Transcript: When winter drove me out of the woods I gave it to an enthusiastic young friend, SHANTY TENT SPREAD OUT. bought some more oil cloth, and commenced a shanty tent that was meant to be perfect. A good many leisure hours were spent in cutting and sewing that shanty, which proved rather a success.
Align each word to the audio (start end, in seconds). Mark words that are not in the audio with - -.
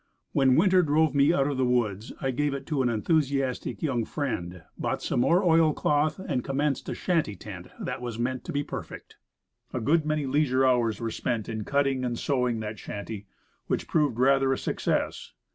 When 0.31 0.55
winter 0.55 0.81
drove 0.81 1.13
me 1.13 1.31
out 1.31 1.45
of 1.45 1.57
the 1.57 1.63
woods 1.63 2.11
I 2.19 2.31
gave 2.31 2.55
it 2.55 2.65
to 2.65 2.81
an 2.81 2.89
enthusiastic 2.89 3.83
young 3.83 4.03
friend, 4.03 4.45
SHANTY 4.47 4.53
TENT 4.53 4.63
SPREAD 4.63 4.71
OUT. 4.77 4.81
bought 4.81 5.01
some 5.03 5.19
more 5.19 5.43
oil 5.43 5.73
cloth, 5.75 6.17
and 6.17 6.43
commenced 6.43 6.89
a 6.89 6.95
shanty 6.95 7.35
tent 7.35 7.67
that 7.79 8.01
was 8.01 8.17
meant 8.17 8.43
to 8.45 8.51
be 8.51 8.63
perfect. 8.63 9.17
A 9.71 9.79
good 9.79 10.03
many 10.03 10.25
leisure 10.25 10.65
hours 10.65 10.99
were 10.99 11.11
spent 11.11 11.47
in 11.47 11.65
cutting 11.65 12.03
and 12.03 12.17
sewing 12.17 12.61
that 12.61 12.79
shanty, 12.79 13.27
which 13.67 13.87
proved 13.87 14.17
rather 14.17 14.51
a 14.51 14.57
success. 14.57 15.33